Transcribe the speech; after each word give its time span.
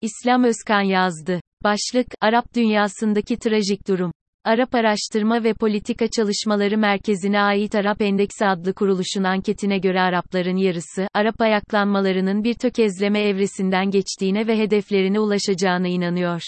İslam 0.00 0.44
Özkan 0.44 0.80
yazdı. 0.80 1.40
Başlık, 1.64 2.06
Arap 2.20 2.54
dünyasındaki 2.54 3.38
trajik 3.38 3.88
durum. 3.88 4.12
Arap 4.44 4.74
Araştırma 4.74 5.44
ve 5.44 5.54
Politika 5.54 6.08
Çalışmaları 6.08 6.78
Merkezi'ne 6.78 7.40
ait 7.40 7.74
Arap 7.74 8.02
Endeksi 8.02 8.46
adlı 8.46 8.74
kuruluşun 8.74 9.24
anketine 9.24 9.78
göre 9.78 10.00
Arapların 10.00 10.56
yarısı, 10.56 11.08
Arap 11.14 11.40
ayaklanmalarının 11.40 12.44
bir 12.44 12.54
tökezleme 12.54 13.20
evresinden 13.20 13.90
geçtiğine 13.90 14.46
ve 14.46 14.58
hedeflerine 14.58 15.20
ulaşacağına 15.20 15.88
inanıyor. 15.88 16.40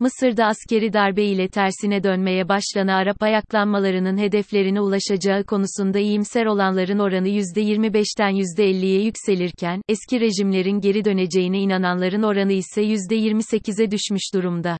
Mısır'da 0.00 0.46
askeri 0.46 0.92
darbe 0.92 1.24
ile 1.24 1.48
tersine 1.48 2.02
dönmeye 2.02 2.48
başlanan 2.48 2.92
Arap 2.92 3.22
ayaklanmalarının 3.22 4.18
hedeflerine 4.18 4.80
ulaşacağı 4.80 5.44
konusunda 5.44 5.98
iyimser 5.98 6.46
olanların 6.46 6.98
oranı 6.98 7.28
%25'ten 7.28 8.30
%50'ye 8.30 9.02
yükselirken, 9.02 9.82
eski 9.88 10.20
rejimlerin 10.20 10.80
geri 10.80 11.04
döneceğine 11.04 11.58
inananların 11.58 12.22
oranı 12.22 12.52
ise 12.52 12.82
%28'e 12.82 13.90
düşmüş 13.90 14.22
durumda. 14.34 14.78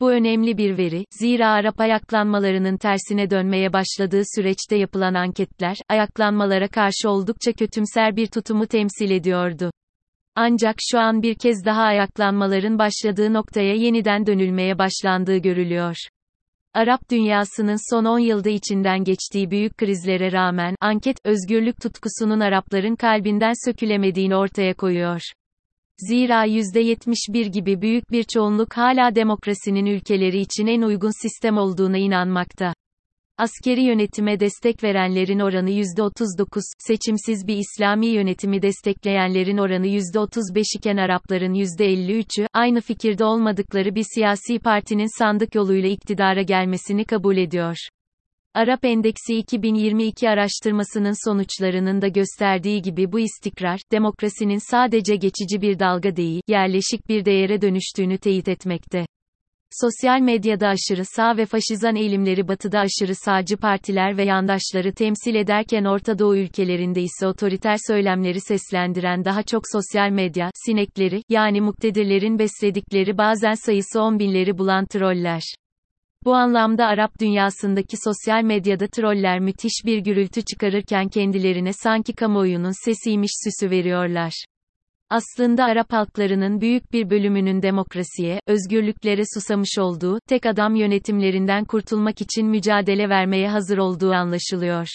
Bu 0.00 0.10
önemli 0.10 0.58
bir 0.58 0.78
veri, 0.78 1.04
zira 1.10 1.48
Arap 1.48 1.80
ayaklanmalarının 1.80 2.76
tersine 2.76 3.30
dönmeye 3.30 3.72
başladığı 3.72 4.22
süreçte 4.36 4.76
yapılan 4.76 5.14
anketler, 5.14 5.76
ayaklanmalara 5.88 6.68
karşı 6.68 7.10
oldukça 7.10 7.52
kötümser 7.52 8.16
bir 8.16 8.26
tutumu 8.26 8.66
temsil 8.66 9.10
ediyordu. 9.10 9.70
Ancak 10.34 10.76
şu 10.90 10.98
an 10.98 11.22
bir 11.22 11.34
kez 11.34 11.64
daha 11.64 11.82
ayaklanmaların 11.82 12.78
başladığı 12.78 13.32
noktaya 13.32 13.74
yeniden 13.74 14.26
dönülmeye 14.26 14.78
başlandığı 14.78 15.36
görülüyor. 15.36 15.96
Arap 16.74 17.10
dünyasının 17.10 17.90
son 17.90 18.04
10 18.04 18.18
yılda 18.18 18.50
içinden 18.50 19.04
geçtiği 19.04 19.50
büyük 19.50 19.78
krizlere 19.78 20.32
rağmen, 20.32 20.74
anket, 20.80 21.16
özgürlük 21.24 21.80
tutkusunun 21.80 22.40
Arapların 22.40 22.96
kalbinden 22.96 23.52
sökülemediğini 23.64 24.36
ortaya 24.36 24.74
koyuyor. 24.74 25.20
Zira 25.98 26.46
%71 26.46 27.46
gibi 27.46 27.82
büyük 27.82 28.10
bir 28.10 28.24
çoğunluk 28.24 28.76
hala 28.76 29.14
demokrasinin 29.14 29.86
ülkeleri 29.86 30.40
için 30.40 30.66
en 30.66 30.82
uygun 30.82 31.22
sistem 31.22 31.58
olduğuna 31.58 31.98
inanmakta. 31.98 32.74
Askeri 33.40 33.82
yönetime 33.82 34.40
destek 34.40 34.84
verenlerin 34.84 35.38
oranı 35.38 35.70
%39, 35.70 36.60
seçimsiz 36.78 37.46
bir 37.46 37.56
İslami 37.56 38.06
yönetimi 38.06 38.62
destekleyenlerin 38.62 39.58
oranı 39.58 39.86
%35 39.86 40.78
iken 40.78 40.96
Arapların 40.96 41.54
%53'ü, 41.54 42.46
aynı 42.52 42.80
fikirde 42.80 43.24
olmadıkları 43.24 43.94
bir 43.94 44.04
siyasi 44.14 44.58
partinin 44.58 45.18
sandık 45.18 45.54
yoluyla 45.54 45.88
iktidara 45.88 46.42
gelmesini 46.42 47.04
kabul 47.04 47.36
ediyor. 47.36 47.76
Arap 48.54 48.84
Endeksi 48.84 49.36
2022 49.36 50.28
araştırmasının 50.28 51.30
sonuçlarının 51.30 52.02
da 52.02 52.08
gösterdiği 52.08 52.82
gibi 52.82 53.12
bu 53.12 53.20
istikrar, 53.20 53.80
demokrasinin 53.92 54.70
sadece 54.70 55.16
geçici 55.16 55.62
bir 55.62 55.78
dalga 55.78 56.16
değil, 56.16 56.42
yerleşik 56.48 57.08
bir 57.08 57.24
değere 57.24 57.62
dönüştüğünü 57.62 58.18
teyit 58.18 58.48
etmekte. 58.48 59.06
Sosyal 59.72 60.20
medyada 60.20 60.68
aşırı 60.68 61.04
sağ 61.04 61.36
ve 61.36 61.46
faşizan 61.46 61.96
eğilimleri 61.96 62.48
batıda 62.48 62.80
aşırı 62.80 63.14
sağcı 63.14 63.56
partiler 63.56 64.16
ve 64.16 64.24
yandaşları 64.24 64.92
temsil 64.92 65.34
ederken 65.34 65.84
Orta 65.84 66.18
Doğu 66.18 66.36
ülkelerinde 66.36 67.02
ise 67.02 67.26
otoriter 67.26 67.76
söylemleri 67.86 68.40
seslendiren 68.40 69.24
daha 69.24 69.42
çok 69.42 69.62
sosyal 69.72 70.10
medya, 70.10 70.50
sinekleri, 70.66 71.22
yani 71.28 71.60
muktedirlerin 71.60 72.38
besledikleri 72.38 73.18
bazen 73.18 73.54
sayısı 73.54 74.02
on 74.02 74.18
binleri 74.18 74.58
bulan 74.58 74.86
troller. 74.86 75.42
Bu 76.24 76.34
anlamda 76.34 76.86
Arap 76.86 77.20
dünyasındaki 77.20 77.96
sosyal 78.04 78.42
medyada 78.42 78.86
troller 78.86 79.40
müthiş 79.40 79.82
bir 79.86 79.98
gürültü 79.98 80.42
çıkarırken 80.42 81.08
kendilerine 81.08 81.72
sanki 81.72 82.12
kamuoyunun 82.12 82.84
sesiymiş 82.84 83.30
süsü 83.44 83.70
veriyorlar. 83.70 84.44
Aslında 85.10 85.64
Arap 85.64 85.92
halklarının 85.92 86.60
büyük 86.60 86.92
bir 86.92 87.10
bölümünün 87.10 87.62
demokrasiye, 87.62 88.40
özgürlüklere 88.46 89.22
susamış 89.34 89.78
olduğu, 89.78 90.18
tek 90.28 90.46
adam 90.46 90.74
yönetimlerinden 90.74 91.64
kurtulmak 91.64 92.20
için 92.20 92.46
mücadele 92.46 93.08
vermeye 93.08 93.48
hazır 93.48 93.78
olduğu 93.78 94.12
anlaşılıyor. 94.12 94.86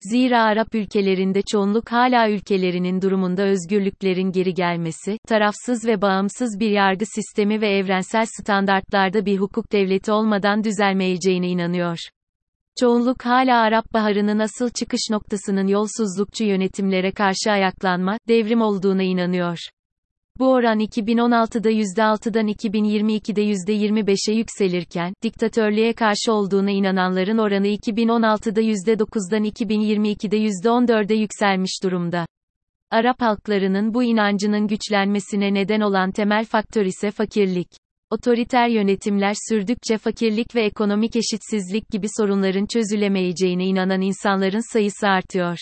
Zira 0.00 0.42
Arap 0.42 0.74
ülkelerinde 0.74 1.42
çoğunluk 1.52 1.92
hala 1.92 2.30
ülkelerinin 2.30 3.02
durumunda 3.02 3.42
özgürlüklerin 3.42 4.32
geri 4.32 4.54
gelmesi, 4.54 5.18
tarafsız 5.28 5.86
ve 5.86 6.02
bağımsız 6.02 6.60
bir 6.60 6.70
yargı 6.70 7.04
sistemi 7.06 7.60
ve 7.60 7.68
evrensel 7.68 8.26
standartlarda 8.40 9.26
bir 9.26 9.38
hukuk 9.38 9.72
devleti 9.72 10.12
olmadan 10.12 10.64
düzelmeyeceğine 10.64 11.48
inanıyor. 11.48 11.98
Çoğunluk 12.80 13.26
hala 13.26 13.60
Arap 13.60 13.92
Baharı'nın 13.94 14.38
asıl 14.38 14.70
çıkış 14.70 15.00
noktasının 15.10 15.66
yolsuzlukçu 15.66 16.44
yönetimlere 16.44 17.12
karşı 17.12 17.50
ayaklanma, 17.50 18.18
devrim 18.28 18.60
olduğuna 18.60 19.02
inanıyor. 19.02 19.58
Bu 20.38 20.52
oran 20.52 20.80
2016'da 20.80 21.70
%6'dan 21.70 22.48
2022'de 22.48 23.42
%25'e 23.42 24.34
yükselirken, 24.34 25.14
diktatörlüğe 25.22 25.92
karşı 25.92 26.32
olduğuna 26.32 26.70
inananların 26.70 27.38
oranı 27.38 27.66
2016'da 27.66 28.60
%9'dan 28.60 29.44
2022'de 29.44 30.38
%14'e 30.38 31.16
yükselmiş 31.16 31.82
durumda. 31.82 32.26
Arap 32.90 33.20
halklarının 33.20 33.94
bu 33.94 34.04
inancının 34.04 34.66
güçlenmesine 34.66 35.54
neden 35.54 35.80
olan 35.80 36.12
temel 36.12 36.44
faktör 36.44 36.84
ise 36.84 37.10
fakirlik. 37.10 37.68
Otoriter 38.10 38.68
yönetimler 38.68 39.34
sürdükçe 39.48 39.98
fakirlik 39.98 40.54
ve 40.54 40.64
ekonomik 40.64 41.16
eşitsizlik 41.16 41.90
gibi 41.90 42.06
sorunların 42.16 42.66
çözülemeyeceğine 42.66 43.64
inanan 43.64 44.00
insanların 44.00 44.72
sayısı 44.72 45.08
artıyor. 45.08 45.58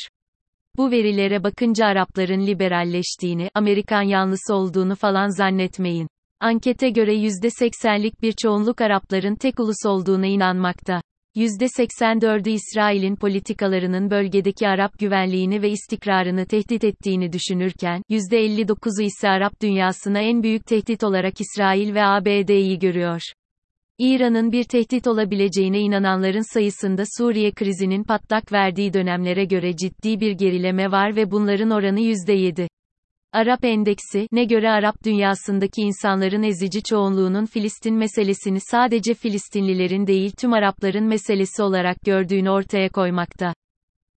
Bu 0.77 0.91
verilere 0.91 1.45
bakınca 1.45 1.87
Arapların 1.87 2.47
liberalleştiğini, 2.47 3.51
Amerikan 3.55 4.03
yanlısı 4.03 4.55
olduğunu 4.55 4.97
falan 4.97 5.29
zannetmeyin. 5.29 6.09
Ankete 6.41 6.91
göre 6.91 7.15
%80'lik 7.15 8.23
bir 8.23 8.33
çoğunluk 8.33 8.81
Arapların 8.81 9.35
tek 9.35 9.61
ulus 9.61 9.87
olduğuna 9.87 10.27
inanmakta. 10.27 11.01
%84'ü 11.37 12.51
İsrail'in 12.51 13.17
politikalarının 13.17 14.11
bölgedeki 14.11 14.69
Arap 14.69 14.99
güvenliğini 14.99 15.63
ve 15.63 15.71
istikrarını 15.71 16.47
tehdit 16.47 16.85
ettiğini 16.85 17.33
düşünürken, 17.33 18.03
%59'u 18.11 19.03
ise 19.03 19.29
Arap 19.29 19.63
dünyasına 19.63 20.21
en 20.21 20.43
büyük 20.43 20.67
tehdit 20.67 21.05
olarak 21.05 21.41
İsrail 21.41 21.95
ve 21.95 22.05
ABD'yi 22.05 22.79
görüyor. 22.79 23.21
İran'ın 23.99 24.53
bir 24.53 24.65
tehdit 24.65 25.07
olabileceğine 25.07 25.81
inananların 25.81 26.53
sayısında 26.55 27.03
Suriye 27.19 27.53
krizinin 27.53 28.05
patlak 28.05 28.53
verdiği 28.53 28.93
dönemlere 28.93 29.45
göre 29.45 29.77
ciddi 29.77 30.21
bir 30.21 30.33
gerileme 30.33 30.91
var 30.91 31.17
ve 31.17 31.31
bunların 31.31 31.71
oranı 31.71 32.01
%7. 32.01 32.69
Arap 33.35 33.65
Endeksi, 33.65 34.29
ne 34.33 34.45
göre 34.45 34.71
Arap 34.71 35.05
dünyasındaki 35.05 35.83
insanların 35.83 36.43
ezici 36.43 36.83
çoğunluğunun 36.83 37.47
Filistin 37.47 37.95
meselesini 37.95 38.59
sadece 38.61 39.15
Filistinlilerin 39.15 40.07
değil 40.07 40.33
tüm 40.39 40.53
Arapların 40.53 41.05
meselesi 41.05 41.63
olarak 41.63 42.01
gördüğünü 42.01 42.51
ortaya 42.51 42.89
koymakta. 42.89 43.55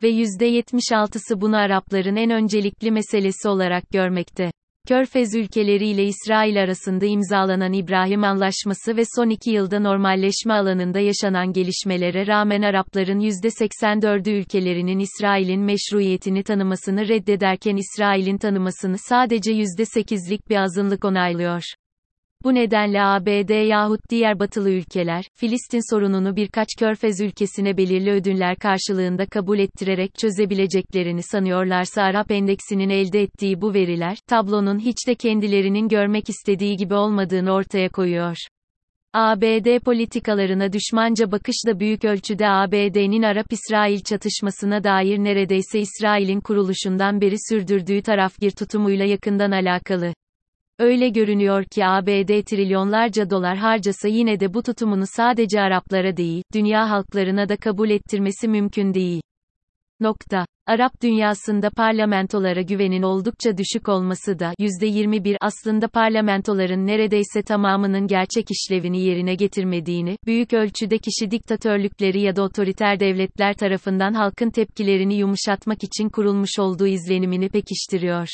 Ve 0.04 0.10
%76'sı 0.12 1.42
bunu 1.42 1.58
Arapların 1.58 2.16
en 2.16 2.30
öncelikli 2.30 2.92
meselesi 2.92 3.50
olarak 3.50 3.90
görmekte. 3.90 4.52
Körfez 4.88 5.36
ülkeleri 5.36 5.88
ile 5.88 6.04
İsrail 6.04 6.64
arasında 6.64 7.06
imzalanan 7.06 7.74
İbrahim 7.74 8.24
Anlaşması 8.24 8.98
ve 8.98 9.04
son 9.16 9.30
iki 9.30 9.52
yılda 9.52 9.80
normalleşme 9.80 10.54
alanında 10.54 11.00
yaşanan 11.00 11.54
gelişmelere 11.54 12.28
rağmen 12.28 12.62
Arapların 12.62 13.20
%84'ü 13.20 14.30
ülkelerinin 14.30 15.00
İsrail'in 15.00 15.62
meşruiyetini 15.62 16.44
tanımasını 16.44 17.08
reddederken 17.08 17.76
İsrail'in 17.76 18.38
tanımasını 18.38 18.98
sadece 18.98 19.52
%8'lik 19.52 20.50
bir 20.50 20.56
azınlık 20.56 21.06
onaylıyor. 21.06 21.64
Bu 22.46 22.56
nedenle 22.56 23.02
ABD 23.02 23.68
yahut 23.68 24.00
diğer 24.10 24.40
batılı 24.40 24.72
ülkeler, 24.72 25.26
Filistin 25.36 25.96
sorununu 25.96 26.36
birkaç 26.36 26.68
körfez 26.80 27.22
ülkesine 27.22 27.78
belirli 27.78 28.12
ödüller 28.12 28.56
karşılığında 28.56 29.26
kabul 29.26 29.60
ettirerek 29.60 30.16
çözebileceklerini 30.16 31.24
sanıyorlarsa 31.24 32.02
Arap 32.02 32.32
Endeksinin 32.32 32.90
elde 32.90 33.22
ettiği 33.22 33.62
bu 33.62 33.74
veriler, 33.74 34.18
tablonun 34.28 34.80
hiç 34.80 35.08
de 35.08 35.16
kendilerinin 35.16 35.88
görmek 35.88 36.30
istediği 36.30 36.76
gibi 36.76 36.94
olmadığını 36.94 37.52
ortaya 37.52 37.90
koyuyor. 37.90 38.38
ABD 39.14 39.80
politikalarına 39.80 40.74
düşmanca 40.74 41.32
bakış 41.32 41.56
da 41.68 41.80
büyük 41.80 42.06
ölçüde 42.06 42.50
ABD'nin 42.50 43.24
Arap-İsrail 43.24 44.00
çatışmasına 44.00 44.84
dair 44.84 45.18
neredeyse 45.18 45.80
İsrail'in 45.80 46.42
kuruluşundan 46.42 47.22
beri 47.22 47.36
sürdürdüğü 47.50 48.02
tarafgir 48.02 48.52
tutumuyla 48.52 49.06
yakından 49.06 49.52
alakalı. 49.52 50.14
Öyle 50.80 51.10
görünüyor 51.10 51.64
ki 51.64 51.86
ABD 51.86 52.42
trilyonlarca 52.42 53.30
dolar 53.30 53.58
harcasa 53.58 54.08
yine 54.08 54.40
de 54.40 54.54
bu 54.54 54.64
tutumunu 54.64 55.04
sadece 55.08 55.62
Araplara 55.62 56.18
değil, 56.18 56.44
dünya 56.54 56.90
halklarına 56.90 57.50
da 57.50 57.58
kabul 57.58 57.90
ettirmesi 57.90 58.48
mümkün 58.48 58.94
değil. 58.94 59.22
Nokta. 60.00 60.46
Arap 60.68 61.02
dünyasında 61.04 61.70
parlamentolara 61.70 62.62
güvenin 62.62 63.02
oldukça 63.02 63.58
düşük 63.58 63.90
olması 63.90 64.40
da 64.40 64.54
%21 64.60 65.38
aslında 65.42 65.88
parlamentoların 65.88 66.88
neredeyse 66.88 67.42
tamamının 67.42 68.08
gerçek 68.08 68.46
işlevini 68.52 69.02
yerine 69.02 69.36
getirmediğini, 69.36 70.18
büyük 70.26 70.54
ölçüde 70.54 70.98
kişi 70.98 71.32
diktatörlükleri 71.32 72.22
ya 72.22 72.36
da 72.36 72.44
otoriter 72.44 73.00
devletler 73.00 73.54
tarafından 73.54 74.14
halkın 74.14 74.50
tepkilerini 74.50 75.16
yumuşatmak 75.16 75.84
için 75.84 76.10
kurulmuş 76.10 76.60
olduğu 76.60 76.88
izlenimini 76.88 77.50
pekiştiriyor. 77.50 78.28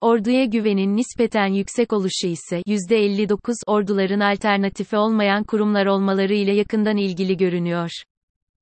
Orduya 0.00 0.44
güvenin 0.44 0.96
nispeten 0.96 1.46
yüksek 1.46 1.92
oluşu 1.92 2.26
ise 2.26 2.62
%59 2.66 3.54
orduların 3.66 4.20
alternatifi 4.20 4.96
olmayan 4.96 5.44
kurumlar 5.44 5.86
olmaları 5.86 6.34
ile 6.34 6.54
yakından 6.54 6.96
ilgili 6.96 7.36
görünüyor. 7.36 7.90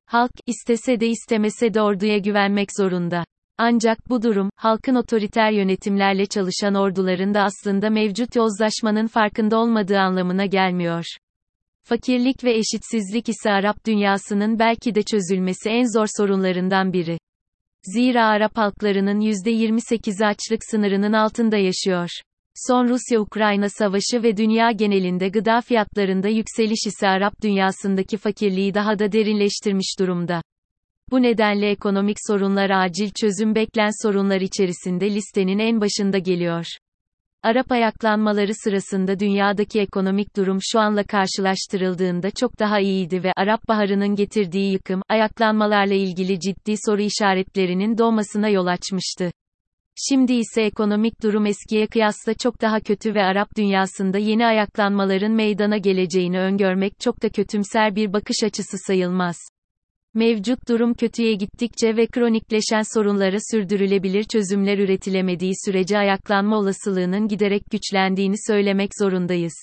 Halk, 0.07 0.31
istese 0.47 1.01
de 1.01 1.09
istemese 1.09 1.75
de 1.75 1.83
orduya 1.83 2.19
güvenmek 2.19 2.69
zorunda. 2.77 3.25
Ancak 3.59 4.11
bu 4.11 4.23
durum, 4.23 4.51
halkın 4.57 4.95
otoriter 4.95 5.51
yönetimlerle 5.51 6.27
çalışan 6.27 6.75
orduların 6.75 7.35
da 7.35 7.43
aslında 7.43 7.91
mevcut 7.91 8.37
yozlaşmanın 8.37 9.07
farkında 9.07 9.59
olmadığı 9.59 9.99
anlamına 9.99 10.47
gelmiyor. 10.47 11.05
Fakirlik 11.83 12.45
ve 12.45 12.55
eşitsizlik 12.55 13.29
ise 13.29 13.51
Arap 13.51 13.87
dünyasının 13.87 14.59
belki 14.59 14.95
de 14.95 15.03
çözülmesi 15.03 15.69
en 15.69 15.99
zor 15.99 16.07
sorunlarından 16.17 16.93
biri. 16.93 17.19
Zira 17.83 18.25
Arap 18.25 18.57
halklarının 18.57 19.21
%28'i 19.21 20.27
açlık 20.27 20.61
sınırının 20.71 21.13
altında 21.13 21.57
yaşıyor. 21.57 22.11
Son 22.55 22.89
Rusya-Ukrayna 22.89 23.69
savaşı 23.69 24.23
ve 24.23 24.37
dünya 24.37 24.71
genelinde 24.71 25.29
gıda 25.29 25.61
fiyatlarında 25.61 26.29
yükseliş 26.29 26.87
ise 26.87 27.09
Arap 27.09 27.43
dünyasındaki 27.43 28.17
fakirliği 28.17 28.75
daha 28.75 28.99
da 28.99 29.13
derinleştirmiş 29.13 29.97
durumda. 29.99 30.43
Bu 31.11 31.23
nedenle 31.23 31.71
ekonomik 31.71 32.17
sorunlar 32.27 32.71
acil 32.71 33.11
çözüm 33.21 33.55
beklen 33.55 33.91
sorunlar 34.03 34.41
içerisinde 34.41 35.15
listenin 35.15 35.59
en 35.59 35.81
başında 35.81 36.19
geliyor. 36.19 36.67
Arap 37.43 37.73
ayaklanmaları 37.73 38.55
sırasında 38.55 39.19
dünyadaki 39.19 39.81
ekonomik 39.81 40.37
durum 40.37 40.59
şu 40.61 40.81
anla 40.81 41.03
karşılaştırıldığında 41.05 42.31
çok 42.31 42.59
daha 42.59 42.81
iyiydi 42.81 43.23
ve 43.25 43.33
Arap 43.37 43.69
Baharı'nın 43.69 44.15
getirdiği 44.17 44.73
yıkım, 44.73 45.03
ayaklanmalarla 45.09 45.95
ilgili 45.95 46.41
ciddi 46.41 46.75
soru 46.87 47.03
işaretlerinin 47.03 47.99
doğmasına 47.99 48.49
yol 48.49 48.67
açmıştı. 48.67 49.31
Şimdi 50.09 50.33
ise 50.33 50.63
ekonomik 50.63 51.23
durum 51.23 51.47
eskiye 51.47 51.87
kıyasla 51.87 52.35
çok 52.35 52.61
daha 52.61 52.81
kötü 52.81 53.15
ve 53.15 53.23
Arap 53.23 53.57
dünyasında 53.57 54.19
yeni 54.19 54.47
ayaklanmaların 54.47 55.33
meydana 55.33 55.77
geleceğini 55.77 56.41
öngörmek 56.41 57.01
çok 57.01 57.23
da 57.23 57.29
kötümser 57.29 57.97
bir 57.97 58.13
bakış 58.13 58.37
açısı 58.45 58.77
sayılmaz. 58.87 59.37
Mevcut 60.19 60.69
durum 60.69 60.95
kötüye 60.95 61.35
gittikçe 61.35 61.97
ve 61.97 62.07
kronikleşen 62.07 62.95
sorunlara 62.95 63.37
sürdürülebilir 63.51 64.25
çözümler 64.25 64.79
üretilemediği 64.79 65.53
sürece 65.65 65.99
ayaklanma 65.99 66.59
olasılığının 66.59 67.29
giderek 67.29 67.63
güçlendiğini 67.71 68.35
söylemek 68.47 68.91
zorundayız. 69.01 69.55